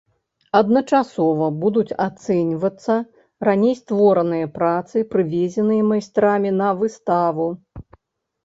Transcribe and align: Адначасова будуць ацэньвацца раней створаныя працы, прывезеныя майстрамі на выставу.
Адначасова 0.59 1.49
будуць 1.63 1.97
ацэньвацца 2.05 2.95
раней 3.49 3.75
створаныя 3.81 4.49
працы, 4.57 4.95
прывезеныя 5.13 5.83
майстрамі 5.91 6.49
на 6.63 6.69
выставу. 6.81 7.47